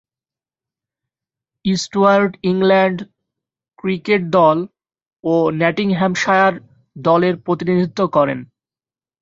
Stewart 1.65 2.31
England 2.43 2.99
cricket 3.79 4.21
দল 4.37 4.57
ও 5.23 5.33
Nottinghamshire 5.61 6.53
দলের 6.95 7.35
প্রতিনিধিত্ব 7.45 7.99
করেন। 8.15 8.39